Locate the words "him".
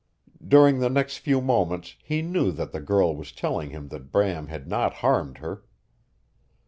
3.69-3.89